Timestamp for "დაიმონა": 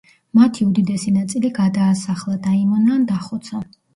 2.47-2.95